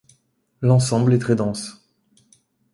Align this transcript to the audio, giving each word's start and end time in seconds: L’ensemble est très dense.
L’ensemble 0.63 1.13
est 1.13 1.19
très 1.19 1.35
dense. 1.35 1.85